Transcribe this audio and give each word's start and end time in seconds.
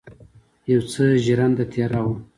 یو 0.71 0.81
څه 0.91 1.03
ژرنده 1.25 1.65
تېره 1.73 2.01
وه. 2.05 2.15